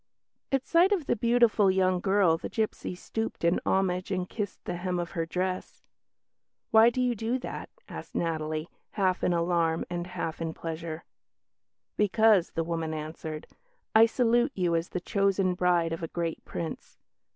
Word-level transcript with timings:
At 0.51 0.65
sight 0.65 0.91
of 0.91 1.05
the 1.05 1.15
beautiful 1.15 1.69
young 1.69 1.99
girl 1.99 2.35
the 2.35 2.49
gipsy 2.49 2.95
stooped 2.95 3.43
in 3.43 3.59
homage 3.67 4.09
and 4.09 4.27
kissed 4.27 4.65
the 4.65 4.77
hem 4.77 4.97
of 4.97 5.11
her 5.11 5.27
dress. 5.27 5.83
"Why 6.71 6.89
do 6.89 6.99
you 6.99 7.13
do 7.13 7.37
that?" 7.37 7.69
asked 7.87 8.15
Natalie, 8.15 8.67
half 8.93 9.23
in 9.23 9.31
alarm 9.31 9.85
and 9.91 10.07
half 10.07 10.41
in 10.41 10.55
pleasure. 10.55 11.03
"Because," 11.97 12.49
the 12.55 12.63
woman 12.63 12.95
answered, 12.95 13.45
"I 13.93 14.07
salute 14.07 14.53
you 14.55 14.75
as 14.75 14.89
the 14.89 15.01
chosen 15.01 15.53
bride 15.53 15.93
of 15.93 16.01
a 16.01 16.07
great 16.07 16.43
Prince. 16.45 16.97